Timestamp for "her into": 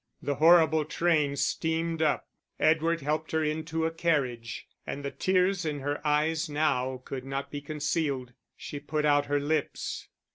3.33-3.85